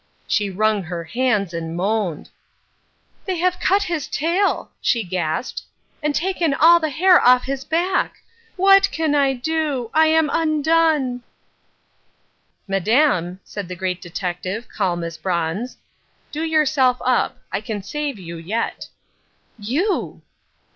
[0.27, 2.31] She wrung her hands and moaned.
[3.25, 5.61] "They have cut his tail," she gasped,
[6.01, 8.15] "and taken all the hair off his back.
[8.55, 9.91] What can I do?
[9.93, 11.21] I am undone!!"
[12.67, 15.77] "Madame," said the Great Detective, calm as bronze,
[16.31, 17.37] "do yourself up.
[17.51, 18.87] I can save you yet."
[19.59, 20.23] "You!"